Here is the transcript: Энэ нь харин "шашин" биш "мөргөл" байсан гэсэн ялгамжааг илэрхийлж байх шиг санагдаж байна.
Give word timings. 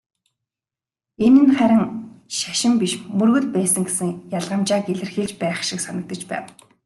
Энэ 1.25 1.41
нь 1.45 1.53
харин 1.57 1.83
"шашин" 2.37 2.73
биш 2.81 2.93
"мөргөл" 3.17 3.47
байсан 3.55 3.83
гэсэн 3.85 4.09
ялгамжааг 4.37 4.85
илэрхийлж 4.93 5.33
байх 5.41 5.57
шиг 5.67 5.79
санагдаж 5.83 6.21
байна. 6.31 6.47